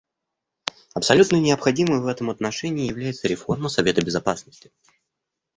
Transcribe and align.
Абсолютно 0.95 1.35
необходимой 1.35 1.99
в 1.99 2.07
этом 2.07 2.31
отношении 2.31 2.87
является 2.89 3.27
реформа 3.27 3.69
Совета 3.69 4.03
Безопасности. 4.03 4.71